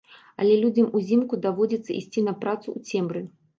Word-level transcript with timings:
Але 0.43 0.55
людзям 0.63 0.87
узімку 1.01 1.39
даводзіцца 1.45 1.91
ісці 2.01 2.25
на 2.31 2.37
працу 2.43 2.67
ў 2.77 2.91
цемры. 2.91 3.27